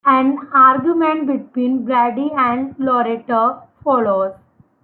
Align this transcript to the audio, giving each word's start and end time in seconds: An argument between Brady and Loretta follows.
An 0.03 0.47
argument 0.51 1.27
between 1.27 1.85
Brady 1.85 2.31
and 2.35 2.73
Loretta 2.79 3.61
follows. 3.83 4.33